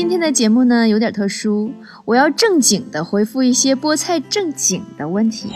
[0.00, 1.70] 今天的节目呢有点特殊，
[2.06, 5.52] 我要正经的回复一些菠菜正经的问题。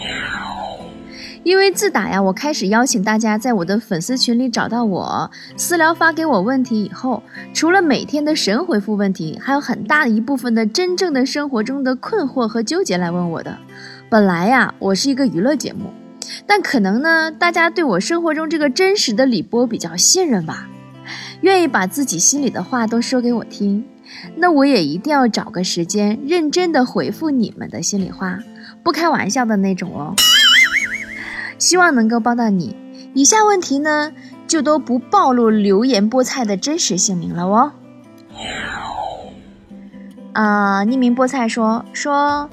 [1.41, 7.23] 因为自打呀，我开始邀请大家在我的粉丝群里找到我私聊发给我问题以后，
[7.55, 13.57] 除了每天的神回复问题，还有很大一部分的真正的生活中的困惑和纠结来问我的。
[14.11, 15.91] 本来呀，我是一个娱乐节目，
[16.45, 20.69] 但可能呢，大家对我生活中这个真实的李波比较信任吧，
[21.41, 23.83] 愿意把自己心里的话都说给我听。
[24.35, 28.39] 那我也一定要找个时间认真的回复你们的心里话，
[28.83, 30.15] 不开玩笑的那种哦。
[31.57, 32.75] 希望能够帮到你。
[33.13, 34.11] 以下问题呢，
[34.45, 37.71] 就都不暴露留言菠菜的真实姓名了哦。
[40.33, 42.49] 啊，匿名菠菜说说，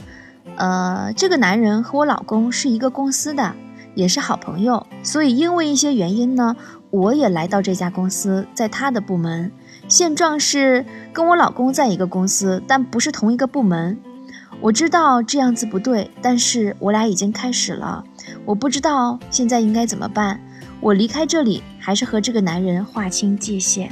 [0.56, 3.54] 呃，这个男人和我老公是一个公司的，
[3.96, 6.54] 也是好朋友，所以因为一些原因呢，
[6.90, 9.50] 我也来到这家公司，在他的部门。
[9.88, 13.98] 现状是跟我老公在一个公司，但不是同一个部门。
[14.60, 18.04] 我知道这样子不对，但是我俩已经开始了。
[18.44, 20.40] 我不知道现在应该怎么办。
[20.80, 23.90] 我离开这里，还是和这个男人划清界限？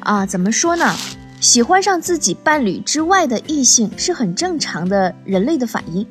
[0.00, 0.94] 啊，怎么说呢？
[1.40, 6.04] 喜欢上自己伴侣之外的异性是很正常的人类的反应，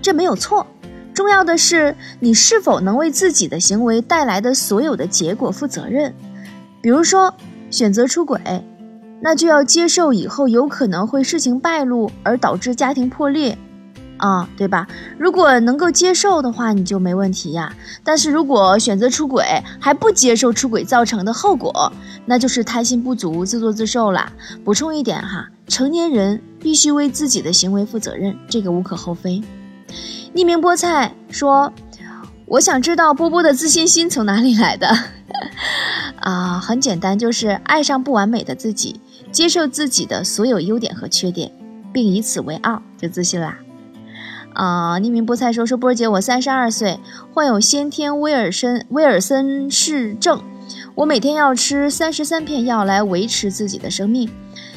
[0.00, 0.66] 这没有错。
[1.12, 6.14] 重要的是你是否能为自己的行为带来的所有的结果负责任。
[6.84, 7.32] 比如说，
[7.70, 8.38] 选择出轨。
[9.22, 13.56] 那就要接受以后有可能会事情败露而导致家庭破裂，
[14.18, 14.86] 啊，对吧？
[15.16, 17.74] 如果能够接受的话，你就没问题呀。
[18.04, 19.42] 但是如果选择出轨
[19.80, 21.90] 还不接受出轨造成的后果，
[22.26, 24.30] 那就是贪心不足、自作自受了。
[24.62, 29.40] 补充一点哈，成年人必须为自己的行为负责任，这个无可厚非。
[30.34, 31.72] 匿名菠菜说
[32.46, 34.88] ：“我想知道波波的自信心从哪里来的？
[36.20, 39.00] 啊，很简单，就是爱上不完美的自己。”
[39.32, 41.50] 接受自己的所有优点和缺点，
[41.92, 43.58] 并以此为傲，就自信啦。
[44.52, 47.00] 啊，匿名菠菜说说波儿姐，我三十二岁，
[47.32, 50.40] 患有先天威尔森威尔森氏症，
[50.94, 54.30] 我每天要吃三十三片药来维持自己的生命。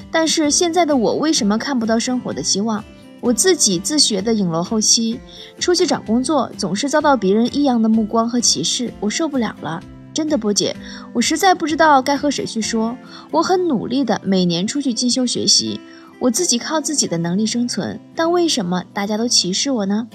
[0.09, 2.83] 但是现在的我为什么看不到生活的希望？
[3.27, 5.19] 我自己自学的影楼后期，
[5.59, 9.83] 出去找工作总是遭到别人异样的目光和歧视，我受不了了。
[10.13, 10.73] 真的，波姐，
[11.11, 12.97] 我实在不知道该和谁去说。
[13.31, 15.77] 我很努力的每年出去进修学习，
[16.19, 20.07] 我自己靠自己的能力生存，但为什么大家都歧视我呢？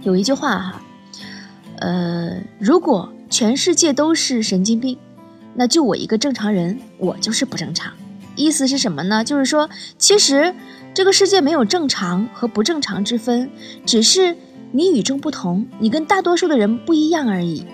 [0.00, 0.82] 有一句话哈，
[1.80, 4.96] 呃，如果全世界都是神经病，
[5.52, 7.92] 那就我一个正常人，我就是不正常。
[8.36, 9.22] 意思是什么呢？
[9.22, 9.68] 就是说，
[9.98, 10.54] 其实
[10.92, 13.50] 这个世界没有正常和不正常之分，
[13.86, 14.36] 只是
[14.72, 17.64] 你与众不同，你跟大多数的人不一样而已。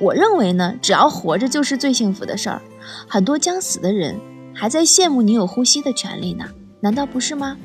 [0.00, 2.60] 我认为呢，只要活着就是最幸福的事儿。
[3.06, 4.18] 很多将死的人
[4.54, 6.44] 还在羡慕你有呼吸的权利呢，
[6.80, 7.56] 难道不是吗？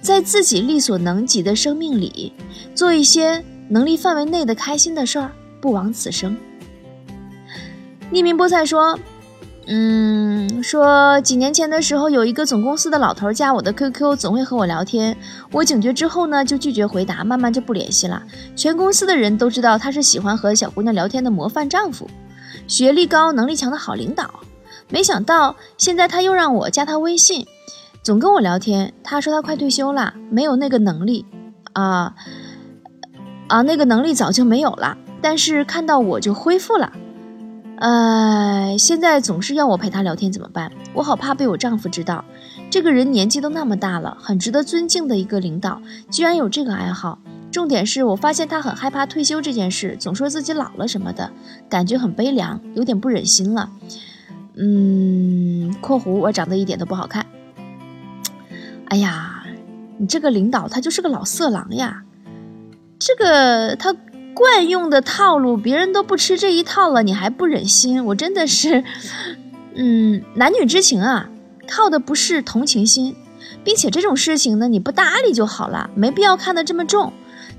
[0.00, 2.32] 在自己力所能及的生命里，
[2.74, 6.36] 做一些能力范围内的开心的事儿，不枉此生。
[8.12, 8.98] 匿名菠菜说。
[9.66, 15.16] 嗯，说几年前的时候，有一个总公司的老头加我的 QQ，总会和我聊天。
[15.50, 18.22] 我警觉之后呢，就拒绝回答，慢慢就不联系了。
[18.54, 22.06] 全公司的人都知道他是喜欢和小姑娘聊天的模范丈夫，
[22.66, 24.28] 学历高、能力强的好领导。
[24.90, 27.46] 没想到现在他又让我加他微信，
[28.02, 28.92] 总跟我聊天。
[29.02, 31.24] 他说他快退休了，没有那个能力
[31.72, 32.14] 啊
[33.48, 34.98] 啊，那个能力早就没有了。
[35.22, 36.92] 但是看到我就恢复了。
[37.84, 40.72] 呃，现在总是要我陪他聊天，怎么办？
[40.94, 42.24] 我好怕被我丈夫知道。
[42.70, 47.18] 这个人年纪都那么大了，很值得尊敬的一个领导，居然有这个爱好。
[47.52, 51.30] 重点是我发现他很害怕退休这件事，总说自己老了什么的，
[51.68, 53.68] 感觉很悲凉，有点不忍心了。
[54.56, 57.26] 嗯，括弧我长得一点都不好看。
[58.86, 59.44] 哎呀，
[59.98, 62.02] 你这个领导他就是个老色狼呀，
[62.98, 63.94] 这个他。
[64.34, 68.04] 惯用的套路，别人都不吃这一套了，你还不忍心？
[68.04, 68.82] 我真的是，
[69.74, 71.30] 嗯，男女之情啊，
[71.68, 73.14] 靠的不是同情心，
[73.62, 77.12] 并且这种事情呢，你不搭理就好了，没必要看得这么重。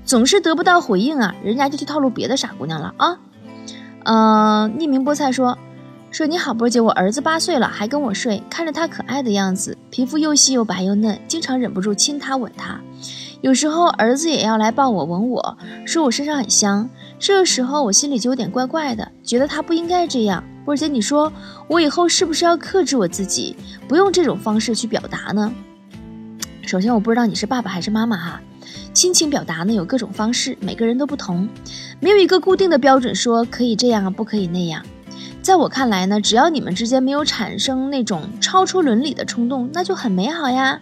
[0.04, 3.18] 总是得不到回应啊，人家就去套路别的傻姑娘了啊。
[4.04, 5.58] 嗯，匿名菠菜说
[6.12, 12.80] 说你好，波姐，我儿子八岁了，还跟我睡，看着他可爱的样子，皮肤又细又白又嫩，经常忍不住亲他吻他。
[13.42, 16.88] 有时候儿子也要来抱我吻我，说我身上很香。
[17.18, 20.42] 这个时候我心里就有点怪怪的，觉得他不应该这样。
[20.64, 21.32] 波姐，你说
[21.68, 23.56] 我以后是不是要克制我自己，
[23.86, 25.52] 不用这种方式去表达呢？
[26.62, 28.40] 首先，我不知道你是爸爸还是妈妈哈。
[28.92, 31.48] 亲情表达呢有各种方式，每个人都不同，
[32.00, 34.82] 没有一个固定的标准说可以这样不可以那样。
[35.40, 40.80] 在我看来呢，只要你们之间没有产生那种超出伦理的冲动，那就很美好呀。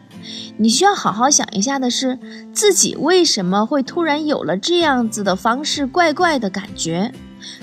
[0.56, 2.19] 你需要好好想一下的是，
[2.53, 7.12] 自己为什么会突然有了这样子的方式，怪怪的感觉。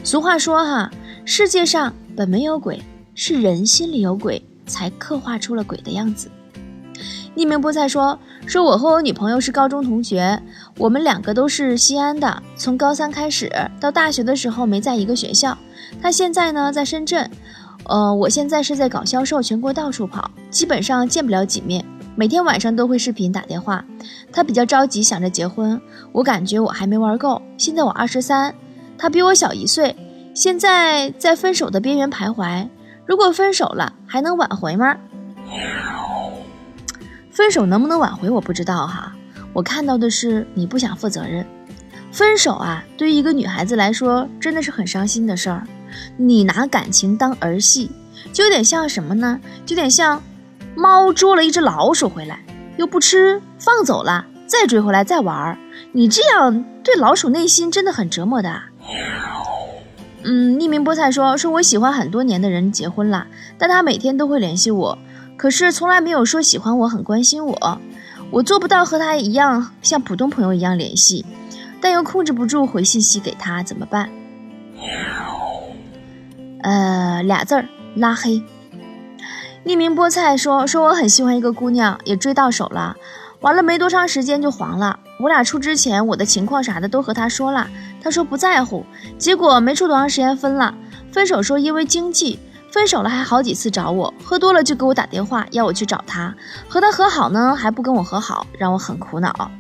[0.04, 0.92] 俗话说哈，
[1.26, 2.82] 世界上本没有鬼，
[3.16, 6.30] 是人心里有鬼，才刻画出了鬼的样子。
[7.36, 10.38] 匿名菠菜说：“说我和我女朋友是高中同学，
[10.78, 13.50] 我们两个都是西安的，从高三开始
[13.80, 15.58] 到大学的时候没在一个学校。
[16.02, 17.32] 她现在呢在深圳，
[17.86, 21.84] 呃，我现在是在搞销售，全国到处跑，基本上见不了几面。
[22.22, 23.84] 每天晚上都会视频打电话。
[24.32, 25.82] 他比较着急，想着结婚。
[26.12, 27.42] 我感觉我还没玩够。
[27.58, 28.54] 现在我二十三，
[28.96, 29.96] 他比我小一岁，
[30.36, 32.70] 现在在分手的边缘徘徊。
[33.08, 34.96] 如果分手了，还能挽回吗？”
[37.34, 39.16] 分手能不能挽回我不知道哈，
[39.52, 41.44] 我看到的是你不想负责任。
[42.12, 45.66] 分手啊，对于一个女孩子来说真的是很伤心的事儿。
[46.18, 47.90] 你拿感情当儿戏，
[48.32, 49.40] 就有点像什么呢？
[49.66, 50.22] 就有点像
[50.76, 52.40] 猫捉了一只老鼠回来，
[52.78, 55.58] 又不吃，放走了，再追回来再玩儿。
[55.92, 58.62] 你这样对老鼠内心真的很折磨的。
[60.24, 63.26] 嗯，匿名菠菜说说我喜欢很多年的人结婚了，
[63.58, 64.98] 但他每天都会联系我。
[65.36, 67.82] 可是从来没有说喜欢我，很关心我，
[68.30, 71.26] 我做不到和他一样像普通朋友一样联系，
[71.82, 74.10] 但又控制不住回信息给他，怎么办？
[76.62, 77.66] 呃，俩字儿，
[77.96, 78.42] 拉黑。
[79.66, 82.96] 匿名菠菜说说我很喜欢一个姑娘，也追到手了，
[83.42, 85.00] 完了没多长时间就黄了。
[85.20, 87.68] 我俩处之前，我的情况啥的都和他说了，
[88.02, 88.86] 他说不在乎，
[89.18, 90.74] 结果没处多长时间分了。
[91.12, 92.40] 分手说因为经济。
[92.72, 96.34] 分手了还好几次找我，喝多了就给我打电话要我去找他，
[96.70, 99.52] 和他和好呢还不跟我和好，让我很苦恼。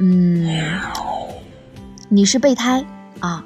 [0.00, 0.48] 嗯，
[2.08, 2.86] 你是备胎
[3.18, 3.44] 啊？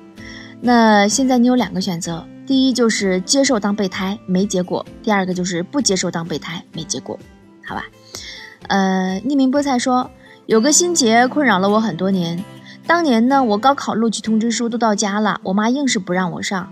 [0.61, 7.19] 那现在你有两个选择，第一就是接受当备胎没结果，第二个就是不接受当备胎没结果，
[7.65, 7.85] 好吧？
[8.69, 10.11] 呃，匿名菠菜说
[10.47, 12.45] 有个心结困扰了我很多年，
[12.87, 16.71] 当年呢我高考录取通知书都到家了，我妈硬是不让我上。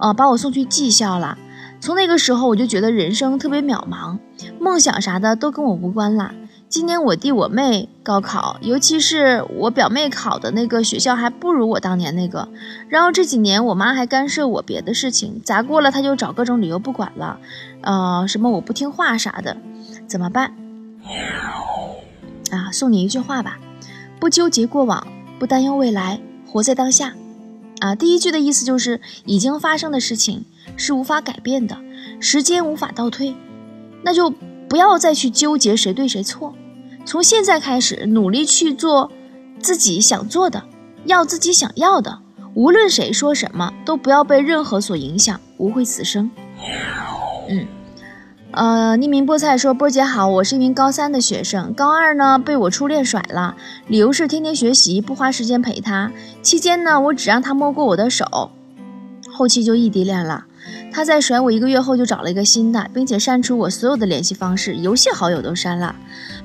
[0.00, 1.36] 呃，把我送去技校了。
[1.80, 4.18] 从那个时候，我就觉得人生特别渺茫，
[4.58, 6.32] 梦想啥的都跟我无关了。
[6.70, 12.48] 今年我弟我妹高考，尤其是我表妹考的那个学校还不如我当年那个。
[12.88, 17.40] 然后这几年我妈还干涉我别的事情，砸锅了她就找各种理由不管了。
[17.80, 19.56] 呃，什么我不听话啥的，
[20.06, 20.54] 怎么办？
[22.52, 23.58] 啊，送你一句话吧：
[24.20, 25.04] 不纠结过往，
[25.40, 27.14] 不担忧未来，活在当下。
[27.80, 30.44] 啊，第一句的意思就是已经发生的事情
[30.76, 31.76] 是无法改变的，
[32.20, 33.34] 时间无法倒退，
[34.04, 34.30] 那就
[34.68, 36.54] 不要再去纠结谁对谁错，
[37.04, 39.10] 从现在开始努力去做
[39.60, 40.62] 自己想做的，
[41.04, 42.18] 要自己想要的，
[42.54, 46.30] 无论谁说什么都不要被任何所影响，无悔此生。
[47.48, 47.66] 嗯。
[48.52, 53.54] 呃，匿名菠菜说：“波姐好，我是一名高三的学生，高二呢被我初恋甩了，
[53.86, 56.10] 理由是天天学习，不花时间陪他。
[56.42, 58.50] 期间呢，我只让他摸过我的手，
[59.32, 60.46] 后期就异地恋了。”
[60.92, 65.94] 他在甩我一个月后就找了一个新的，并且删除我所有的联系方式，游戏好友都删了。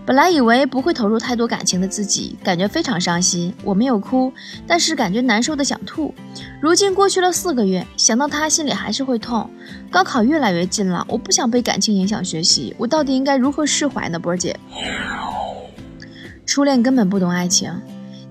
[0.05, 3.51] 本来以为不会投入太多感情的自己，感觉非常伤心。
[3.63, 4.31] 我没有哭，
[4.67, 6.13] 但是感觉难受的想吐。
[6.61, 9.49] 如今过去了四个月，想到他心里还是会痛。
[9.89, 14.19] 高考越来越近了，我不想被感情影响学习，我到底应该如何释怀呢？
[14.19, 14.55] 波儿姐，
[16.45, 17.73] 初恋根本不懂爱情，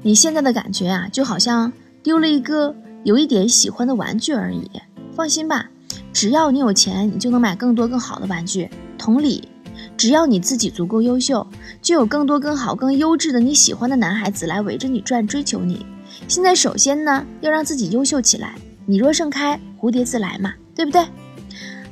[0.02, 1.72] 你现在的感觉啊，就好像
[2.04, 4.70] 丢了一个有一点喜欢的玩具而已。
[5.16, 5.68] 放心吧。
[6.12, 8.70] 只要你有钱，你就能买更多更好的玩具。
[8.96, 9.48] 同理，
[9.96, 11.46] 只要你自己足够优秀，
[11.80, 15.86] 就有更多更好、更优质的你喜欢的男孩子来围着你转，追求你。
[16.28, 18.54] 现在首先呢，要让自己优秀起来。
[18.86, 21.06] 你若盛开，蝴蝶自来嘛，对不对？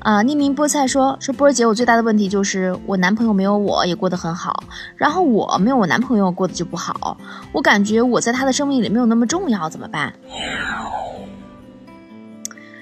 [0.01, 4.65] 啊，匿名菠菜说说波儿姐，我最大的问题就是我男朋友没有我也过得很好，
[4.97, 7.17] 然后我没有我男朋友过得就不好。
[7.53, 10.13] 我感觉我在他的生命里没有那么重要，怎么办？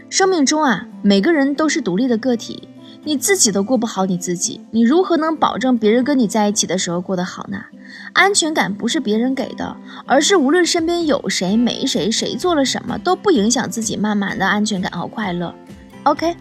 [0.08, 2.68] 生命中啊，每个人都是独立的个体，
[3.02, 7.58] 你自己都过不好你自己，你如何能保证别人跟你在一起的时候过得好呢？
[8.12, 9.76] 安全感不是别人给的，
[10.06, 15.54] 而是无论身边有谁没谁，谁做了什么都不影响自己慢慢的安全感和快乐。
[16.02, 16.36] OK，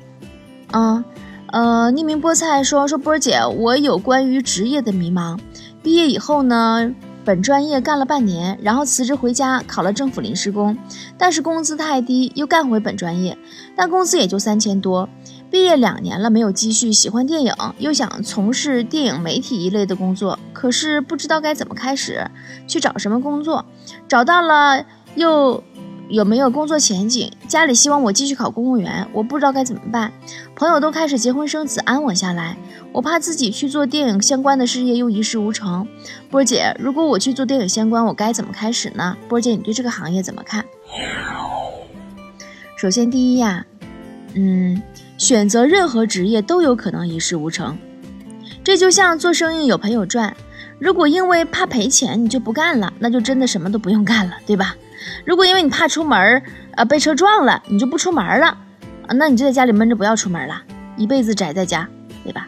[0.71, 1.03] 嗯，
[1.47, 5.39] 呃，匿名菠菜说说波儿姐，我有关于职业的迷茫，
[5.81, 6.93] 毕业以后呢？
[7.25, 10.75] 本专业干了半年，然后辞职回家考了政府临时工，
[11.15, 13.37] 但是工资太低，又干回本专业，
[13.75, 15.07] 但工资也就三千多。
[15.51, 22.29] 毕业两年了，没有积蓄，喜欢电影，又想从事电影媒体一类的工作，可是不知道该怎么开始，
[22.67, 23.65] 去找什么工作，
[24.07, 25.63] 找到了又
[26.07, 27.31] 有没有工作前景？
[27.47, 30.11] 家里希望我继续考公务员，我不知道该怎么办。
[30.55, 32.55] 朋友都开始结婚生子，安稳下来，
[32.91, 35.87] 我怕自己去做电影相关的事业又一事无成。
[36.29, 39.17] 波姐，如果我去做电影相关，我该怎么开始呢？
[39.27, 40.63] 波姐，你对这个行业怎么看？
[42.75, 43.65] 首先，第一呀，
[44.35, 44.81] 嗯，
[45.19, 47.77] 选择任何职业都有可能一事无成，
[48.63, 50.33] 这就像做生意有赔有赚。
[50.79, 54.77] 如果因为怕赔钱你就不干了，那就真的什么都不用干了，对吧？
[55.25, 58.47] 如果因为你怕出门儿，呃，被车撞了，你就不出门了，
[59.07, 60.61] 啊，那你就在家里闷着不要出门了，
[60.95, 61.85] 一辈子宅在家，
[62.23, 62.47] 对吧？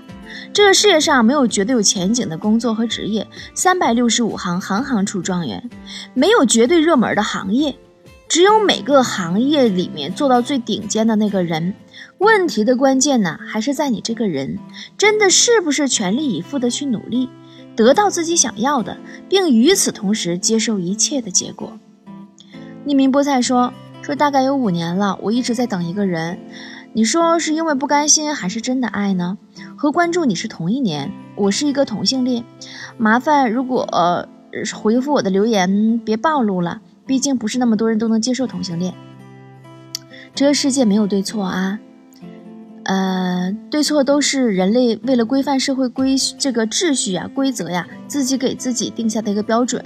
[0.53, 5.69] 这个世界上没有绝对有前景的工作和职业，三百六十五行，行行出状元，
[6.13, 7.77] 没有绝对热门的行业，
[8.31, 11.73] 只有每个行业里面做到最顶尖的那个人。
[12.17, 14.57] 问题的关键呢，还是在你这个人，
[14.97, 17.27] 真的是不是全力以赴的去努力，
[17.75, 18.95] 得到自己想要的，
[19.27, 21.77] 并与此同时接受一切的结果。
[22.85, 26.39] 匿名菠菜说：“说大概有五年了，我一直在等一个人。
[26.93, 29.37] 你说是因为不甘心，还是真的爱呢？
[29.75, 32.45] 和关注你是同一年，我是一个同性恋。
[32.97, 34.25] 麻烦如果呃
[34.73, 36.79] 回复我的留言别暴露了，
[37.11, 38.93] 毕竟不是那么多人都能接受同性恋。
[40.33, 41.77] 这个世界没有对错啊，
[42.83, 49.83] 呃，对错都是人类为了规范社会规这个秩序呀、规则呀，自己给自己定下的一个标准。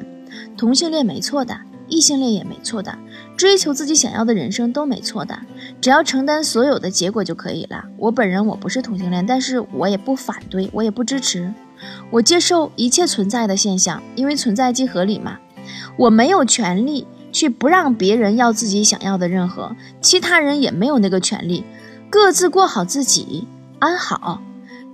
[0.56, 1.58] 同性恋没错的。”
[1.90, 2.96] 异性恋也没错的，
[3.36, 5.36] 追求自己想要的人生都没错的，
[5.82, 7.84] 只要承担所有的结果就可以了。
[7.98, 11.52] 我本人我不是同性恋，但是我也不反对，我也不支持，
[12.12, 15.40] 我接受一切存在的现象，因为存在即合理嘛。
[15.98, 21.66] 我没有权利去不让别人要自己想要的任何，其他人也没有那个权利，
[22.10, 23.46] 各自过好自己，
[23.80, 24.42] 安好。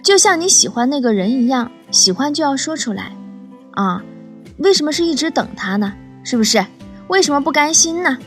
[0.02, 3.16] 就像你喜欢那个人一样，喜欢就要说出来，
[3.74, 4.02] 啊，
[4.58, 5.94] 为什么是一直等他呢？
[6.24, 6.66] 是不是？
[7.10, 8.18] 为什么不甘心呢？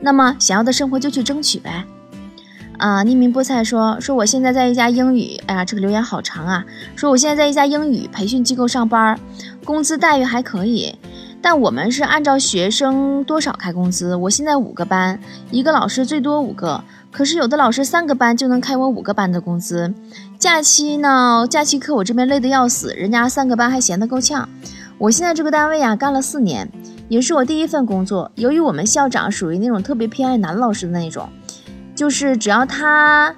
[0.00, 1.84] 那么想要的生活就去争取呗。
[2.78, 6.64] 啊，匿名菠菜说说我现在在一家英语，哎呀，这个留言好长啊。
[6.96, 9.20] 说我现在在一家英语培训机构上班，
[9.62, 10.94] 工资待遇还可以，
[11.42, 14.14] 但我们是按照学生多少开工资。
[14.14, 15.18] 我现在五个班，
[15.50, 19.92] 一个老师最多五个，可是有的老师三个班就能开我五个班的工资。
[20.38, 24.48] 假期呢，假期课我这边累得要死，人家三个班还闲得够呛。
[24.98, 26.70] 我现在这个单位呀，干了四年。
[27.08, 28.30] 也是我第一份工作。
[28.36, 31.28] 由于我们校长属于那种特别偏爱男老师的那种，
[31.94, 33.34] 就是只要他，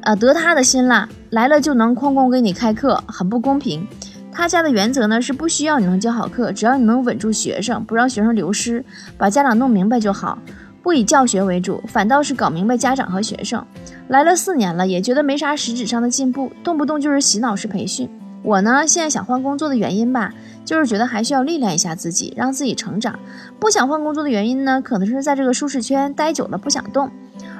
[0.00, 3.86] 呃，得他的心了，来了就能哐哐给你开课，很不公平。
[4.32, 8.84] 他家的原则呢是不需要你能教好课，只要你能稳住学生，不让学生流失，
[9.16, 10.38] 把家长弄明白就好，
[10.82, 13.64] 不以教学为主，反倒是搞明白家长和学生。
[14.08, 18.08] 来了四年了，也觉得没啥实质上的进步，动不动就是洗脑式培训。
[18.42, 20.32] 我呢，现在想换工作的原因吧。
[20.64, 23.18] 就是觉得还需要历练一下自己，让自己成长。
[23.58, 27.10] 不想换工作的原因呢，可能是在这个舒适圈待久了不想动。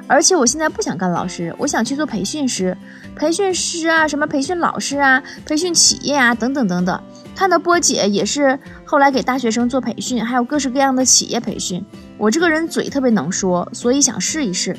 [0.08, 2.76] 而且我现在不想干老师，我想去做培训师。
[3.14, 7.00] 培训师啊，什么培训老师啊，培训企业啊，等等等等。
[7.36, 11.84] 看到波姐也是后来给大学生做培训，还有各式各样的企业培训。
[12.16, 14.76] 我这个人嘴特别能说，所以想试一试。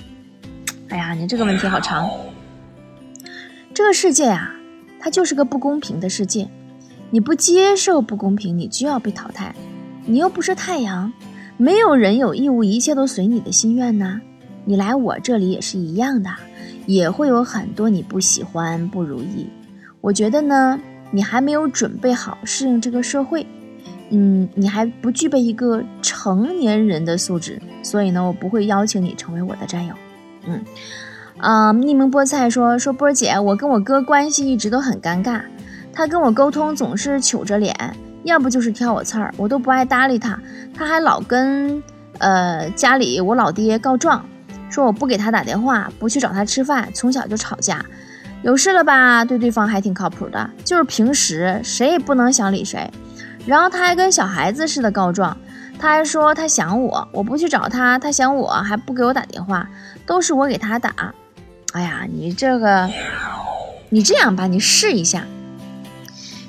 [0.90, 2.10] 哎呀，你这个问题好长。
[3.74, 4.56] 这个世界啊，
[5.00, 6.50] 它就是个不公平的世界。
[7.12, 9.54] 你不接受不公平，你就要被淘汰。
[10.06, 11.14] 你又不是太阳，
[11.58, 14.20] 没有人有义务一切都随你的心愿呐。
[14.70, 16.30] 你来我这里也是一样的，
[16.86, 19.50] 也会有很多你不喜欢、不如意。
[20.00, 23.44] 我觉得呢，你还没有准备好适应这个社会，
[24.12, 29.96] 嗯，你还不具备一个成年人的素质，所以呢，我不会邀请你成为我的战友。
[30.46, 30.64] 嗯，
[31.40, 35.42] 啊，匿名菠菜说说波儿姐，我跟我哥关系一直都很尴尬。
[35.92, 37.76] 他跟我沟通总是糗着脸，
[38.22, 40.40] 要不就是挑我刺儿，我都不爱搭理他。
[40.76, 41.82] 他还老跟
[42.20, 44.24] 呃家里我老爹告状，
[44.70, 47.84] 说我不给他打电话，不去找他吃饭，从小就吵架。
[48.42, 49.26] 有事了吧？
[49.26, 52.90] 对对方还挺靠谱的，就是平时谁也不能想理谁。
[53.46, 55.36] 然后他还跟小孩子似的告状，
[55.78, 59.68] 他还说他想我，我不去找他，他想我还不给我打电话，
[60.06, 61.14] 都是我给他打。
[61.74, 62.90] 哎呀，你这个，
[63.90, 65.24] 你这样吧，你试一下。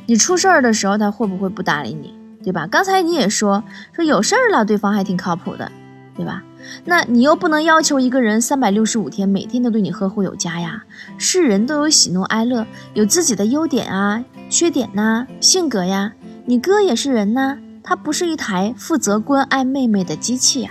[0.07, 2.67] 你出事儿的时候，他会不会不搭理你，对吧？
[2.67, 3.63] 刚才你也说
[3.93, 5.71] 说有事了，对方还挺靠谱的，
[6.17, 6.43] 对吧？
[6.85, 10.85] 那你又不能要求一个人三百六十五天每天都对你呵护有加呀。
[11.19, 16.13] 是人都有喜怒哀乐，有自己的优点啊、缺点呐、性格呀。
[16.45, 20.71] 你哥也是人呐，他不是一台负责关爱妹妹的机器呀。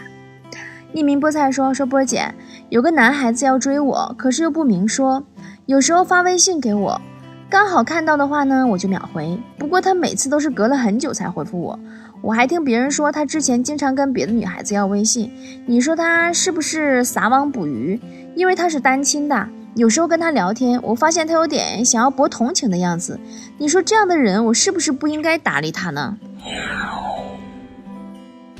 [0.93, 2.33] 匿名菠菜说说波姐，
[2.69, 5.23] 有个男孩子要追我，可是又不明说，
[5.67, 7.01] 有时候发微信给我。
[7.47, 9.39] 刚好看到的话呢，我就秒回。
[9.57, 11.79] 不过他每次都是隔了很久才回复我，
[12.21, 15.31] 我还听别人说他之前经常跟别的女孩子要微信，
[15.65, 17.99] 你说他是不是撒网捕鱼？
[18.35, 23.19] 因为他是单亲的，有时候跟他聊天，我发现他有点想要博同情的样子。
[23.57, 26.17] 你说这样的人，我是不是不应该搭理他呢？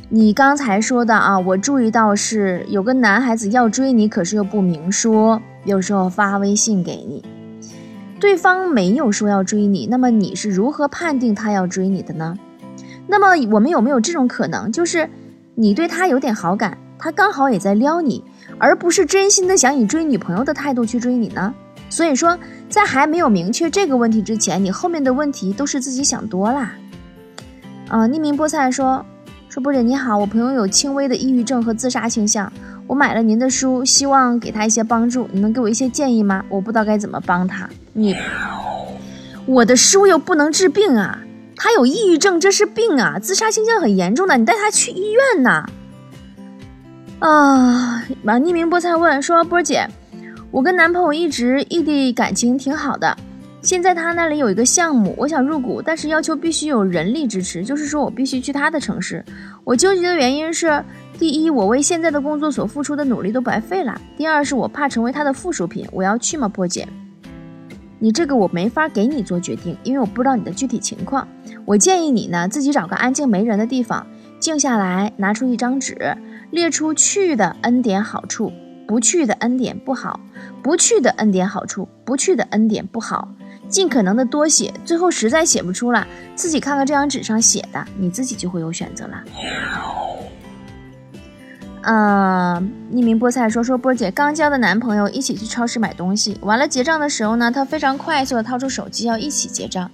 [0.07, 7.23] 你刚才说的啊，我注意到是有个男孩子要追你，可是又不明说，有时候发微信给你，
[8.19, 12.37] 对方没有说要追你，那么你是如何判定他要追你的呢？
[13.11, 15.09] 那么我们有没有这种可能，就是
[15.55, 18.23] 你对他有点好感，他刚好也在撩你，
[18.59, 21.51] 而不是真心的想以追女朋友的态度去追你呢？
[21.89, 22.37] 所以说，
[22.69, 26.75] 在还没有明确这个问题之前，你后面的问题都是自己想多啦。
[27.87, 29.03] 啊，匿名菠菜说
[29.49, 32.53] 说波姐你好，我朋友有轻微的抑郁症和自杀倾向，
[32.85, 36.45] 我买了您的书，希望给他一些帮助，你能给我一些建议吗？
[36.47, 37.67] 我不知道该怎么帮他。
[37.91, 38.15] 你，
[39.47, 41.19] 我的书又不能治病啊。
[41.61, 43.19] 他有抑郁症，这是病啊！
[43.19, 45.65] 自杀倾向很严重的，你带他去医院呐。
[47.19, 49.85] 啊，把匿名菠菜问说：“波姐，
[50.51, 53.13] 我跟男朋友一直异地感情挺好的，
[53.61, 59.21] 现在他那里有一个项目，我想入股，但是要求必须有人力支持，就是说我必须去他的城市。
[59.65, 60.81] 我纠结的原因是：
[61.19, 65.85] 第一，我为现在的工作所付出的努力都白费了；第二，是我怕成为他的附属品。
[65.91, 66.87] 我要去吗，波姐？”
[67.99, 71.27] 你这个我没法给你做决定，因为我不知道你的具体情况。
[71.65, 74.07] 我建议你呢，自己找个安静没人的地方，
[74.39, 76.15] 静下来，拿出一张纸，
[76.49, 78.51] 列出去的 n 点好处，
[78.87, 80.19] 不去的 n 点不好，
[80.63, 83.27] 不去的 n 点好处，不去的 n 点不好，
[83.67, 84.73] 尽可能的多写。
[84.85, 89.23] 最后实在写不出了，自己看看这张纸上写的，你自己就会有选择了。
[91.81, 99.89] 嗯，匿名菠菜说说波姐刚交的男朋友一起去超市买东西，完了结账的时候呢，他非常快速的掏出手机要一起结账。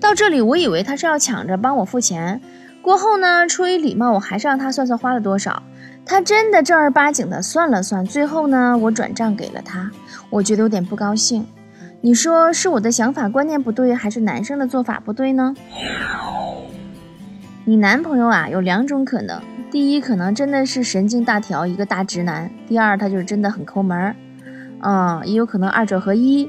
[0.00, 2.40] 到这里我以为他是要抢着帮我付钱，
[2.80, 5.62] 过后呢，出于礼貌，我还是让他算算花了多少。
[6.06, 9.90] 他真的正儿八经的算了算，最后呢，我转账给了他。
[10.30, 11.46] 我觉得有点不高兴。
[12.00, 15.54] 你说是我的想法观念不对，还是男生的做法不对呢？
[17.64, 19.40] 你男朋友啊，有两种可能。
[19.70, 24.16] 第一，可能真的是神经大条，一个大直男；第二，他就是真的很抠门儿，
[24.80, 26.48] 嗯，也有可能二者合一。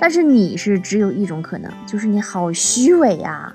[0.00, 3.52] 但是你是只有一种可能，就是你好虚伪呀！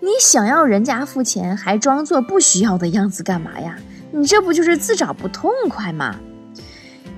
[0.00, 3.76] 你想要人家付钱，还装作不需要的样子干嘛呀？
[4.10, 6.16] 你这不就是自找不痛快吗？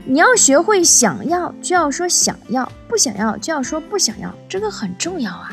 [0.04, 5.50] 你要学会想要就要说想要，不想要就要说不想要，这个很重要啊，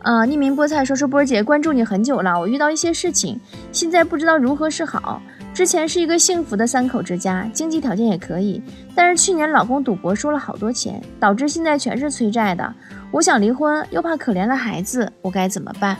[0.00, 0.24] 啊！
[0.26, 3.38] 匿名菠菜说说波儿姐关注你很久了，我遇到一些事情，
[3.72, 5.20] 现在不知道如何是好。
[5.52, 8.62] 之前是一个幸福的三口之家，经济条件也可以，
[8.94, 12.72] 但是去年老公赌博输了好多钱，导致现在全是催债的。
[13.10, 15.96] 我想离婚，又怕可怜了孩子，我该怎么办？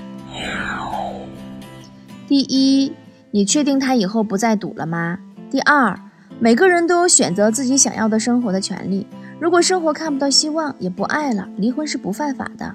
[2.28, 2.92] 第一，
[3.32, 5.18] 你确定他以后不再赌了吗？
[5.50, 5.98] 第二，
[6.38, 9.06] 每个人都有选择自己想要的生活的权利。
[9.40, 12.72] 如果生活看不到希望，也不爱了，离婚是不犯法的。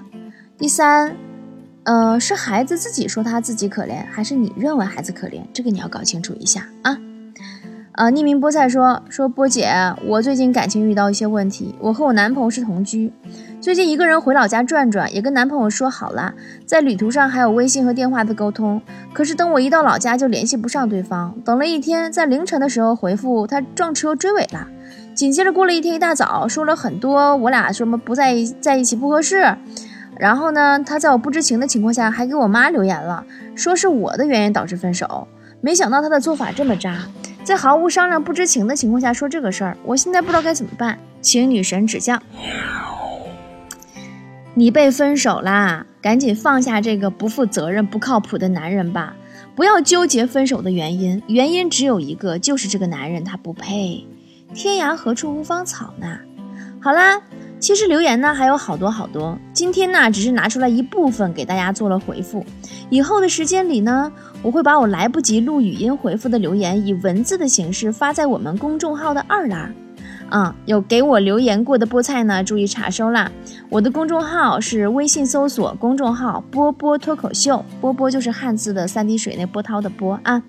[0.56, 1.16] 第三，
[1.82, 5.42] 呃，是孩子自己说他自己可怜，还是你认为孩子可怜？
[5.52, 6.96] 这个你要搞清楚一下啊。
[7.96, 9.68] 呃，匿名菠菜说说波姐，
[10.06, 11.74] 我最近感情遇到一些问题。
[11.80, 13.12] 我和我男朋友是同居，
[13.60, 16.32] 最近一个人回老家转转，也跟男朋友说好了，
[16.64, 18.80] 在旅途上还有微信和电话的沟通。
[19.12, 24.68] 可是等我一到老家就联系不上对方，等了一天，在凌晨的时候回复他撞车追尾了。
[25.14, 29.56] 紧接着过了一天一大早说了很多，我俩什么不在在一起不合适。
[30.18, 33.24] 然后呢，他在我不知情的情况下还给我妈留言了，
[33.54, 35.26] 说是我的原因导致分手。
[35.60, 37.06] 没想到他的做法这么渣，
[37.42, 42.20] 在毫无商量、不知情的情况下说这个事儿，我现在不知道该怎么办，请女神指教。
[44.54, 49.16] 你被分手啦，赶紧放下这个不负责任、不靠谱的男人吧，
[49.56, 54.06] 不要纠结分手的原因，原因只有一个，就是这个男人他不配。
[54.54, 56.18] 天涯何处无芳草呢？
[56.80, 57.20] 好啦。
[57.58, 62.44] 其实留言呢还有好多好多，今天呢只是拿出来一部分给大家做了回复。
[62.90, 64.12] 以后的时间里呢，
[64.42, 69.74] 我会把我来不及录语音回复的留言以文字的形式发在我们公众号的二栏。
[70.30, 73.30] 啊，有给我留言过的菠菜呢，注意查收啦。
[73.68, 80.42] 我的公众号是微信搜索公众号“波波脱口秀”，波波就是汉字的三滴水那波涛的波啊。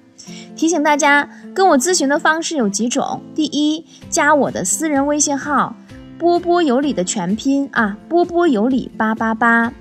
[0.56, 5.76] 提醒大家，跟我咨询的方式有几种：第一，加我的私人微信号。
[6.18, 9.74] 波波有理的全拼啊，波波有理八八八，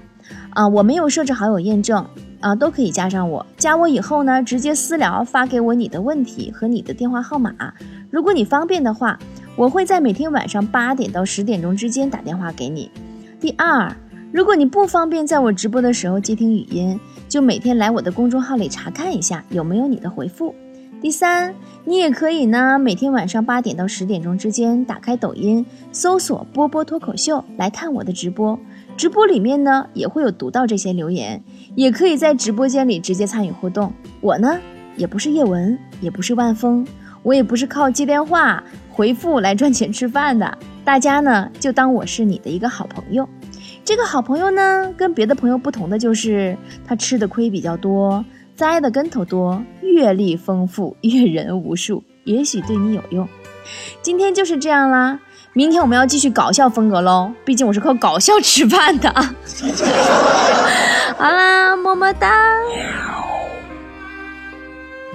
[0.50, 2.04] 啊，我没有设置好友验证
[2.40, 3.46] 啊，都可以加上我。
[3.56, 7.54] 加我以后呢，直接私聊发给我你的问题和你的电话号码。
[8.10, 9.16] 如果你方便的话，
[9.54, 12.90] 我会在每天晚上八点到十点钟之间打电话给你。
[13.40, 13.94] 第二，
[14.32, 20.52] 如果你不方便在我直播的时候接听语音，就每天来我的公众号里查看一下有没有你的回复。
[21.04, 28.58] 第三，你也可以呢，每天晚上八点到十点钟之间打开抖音，搜索“波波脱口秀”来看我的直播。
[28.96, 33.92] 直播里面呢也会有读到这些留言，也可以在直播间里直接参与互动。
[34.22, 34.58] 我呢
[34.96, 36.86] 也不是叶文，也不是万峰，
[37.22, 40.56] 我也不是靠接电话回复来赚钱吃饭的。
[40.86, 43.28] 大家呢就当我是你的一个好朋友。
[43.84, 48.24] 这个好朋友呢跟别的朋友不同的就是他吃的亏比较多。
[48.56, 53.28] 栽的跟头多，阅历丰富，阅人无数，也许对你有用。
[54.00, 55.18] 今天就是这样啦，
[55.52, 59.10] 明天我们要继续搞笑风格喽，毕竟我是靠搞笑吃饭的。
[61.18, 62.54] 好啦，么么哒。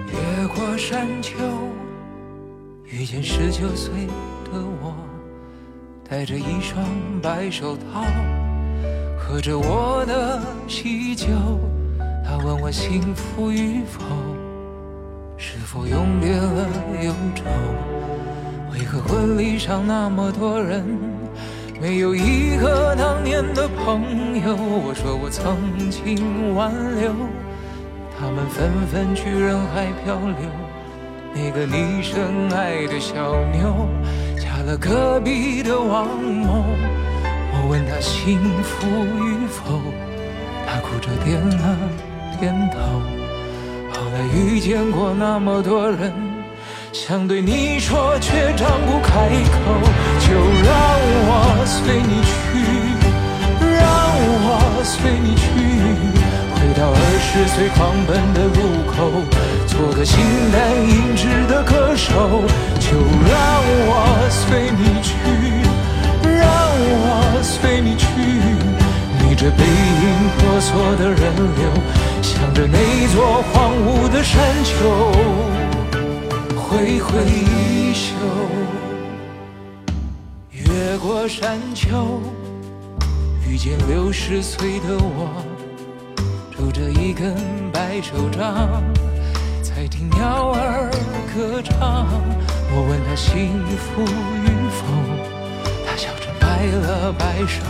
[0.08, 1.36] 越过山丘，
[2.84, 4.08] 遇见十九岁
[4.52, 4.93] 的我，
[6.10, 6.84] 戴着一双
[7.21, 8.04] 白手套，
[9.17, 11.28] 喝着我的喜酒。
[12.30, 14.04] 他问我幸福与否，
[15.36, 16.70] 是否永别了
[17.02, 17.44] 忧愁？
[18.72, 20.86] 为何婚礼上那么多人，
[21.82, 24.56] 没有一个当年的朋友？
[24.56, 27.12] 我说我曾经挽留，
[28.15, 30.52] 他们纷纷去人海漂流。
[31.34, 33.89] 那个你深爱的小妞，
[34.38, 36.63] 嫁了隔壁的王某。
[37.54, 38.86] 我问他幸福
[39.26, 39.82] 与否，
[40.68, 41.76] 他哭着点了。
[42.39, 42.80] 点头。
[43.91, 46.13] 后来遇见过那么多人，
[46.93, 49.58] 想对你说却张不开口。
[50.19, 50.32] 就
[50.63, 50.73] 让
[51.28, 51.32] 我
[51.65, 52.32] 随你去，
[53.60, 53.84] 让
[54.45, 55.43] 我随你去，
[56.56, 58.97] 回到二十岁狂奔的路口，
[59.67, 60.17] 做个形
[60.52, 62.43] 单影只的歌手。
[62.80, 63.36] 就让
[63.86, 63.93] 我
[64.30, 65.12] 随你去，
[66.23, 68.08] 让我随你去。
[69.21, 71.69] 逆着背影婆娑的人流，
[72.30, 75.12] 向着那座荒芜的山丘
[76.56, 78.13] 挥挥衣袖。
[80.52, 82.22] 越过山丘，
[83.48, 85.44] 遇见六十岁的我，
[86.56, 87.36] 拄着一根
[87.74, 88.84] 白手杖，
[89.63, 90.92] 在听鸟儿
[91.34, 92.06] 歌唱。
[92.72, 94.04] 我问他幸福
[94.46, 94.86] 与否，
[95.88, 97.63] 他笑着摆了摆手。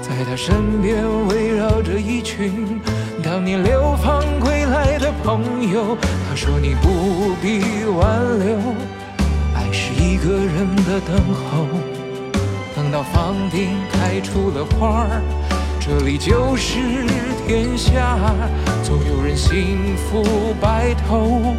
[0.00, 2.80] 在他身边围绕着一群
[3.22, 5.96] 当年流放归来的朋友。
[6.28, 8.58] 他说：“你不必挽留，
[9.54, 11.66] 爱是一个人的等候。
[12.74, 15.22] 等到房顶开出了花儿，
[15.80, 16.78] 这里就是
[17.46, 18.18] 天下。
[18.82, 21.54] 总有人幸福白头，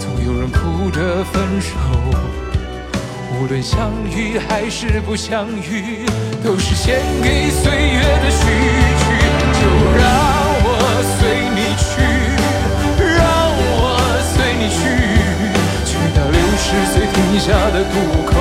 [0.00, 1.70] 总有人哭着分手。”
[3.36, 6.06] 无论相遇还是不相遇，
[6.42, 8.46] 都是献给岁月的序
[17.74, 18.36] 的渡口，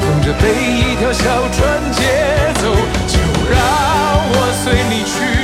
[0.00, 1.22] 等着被一条小
[1.52, 2.00] 船接
[2.62, 2.74] 走。
[3.06, 3.18] 就
[3.50, 3.60] 让
[4.26, 5.43] 我随你去，